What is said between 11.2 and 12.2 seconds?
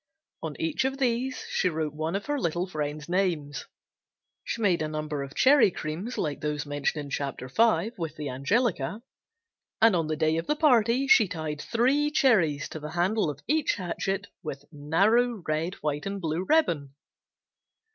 tied three